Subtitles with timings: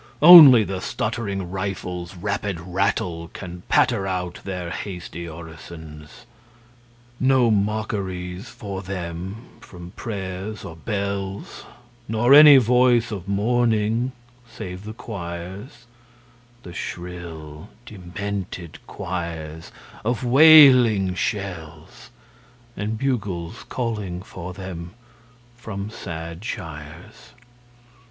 [0.23, 6.25] Only the stuttering rifles' rapid rattle Can patter out their hasty orisons.
[7.19, 11.65] No mockeries for them from prayers or bells,
[12.07, 14.11] Nor any voice of mourning
[14.49, 15.85] save the choirs
[16.63, 19.71] The shrill, demented choirs
[20.03, 22.09] of wailing shells;
[22.75, 24.95] And bugles calling for them
[25.55, 27.33] from sad shires.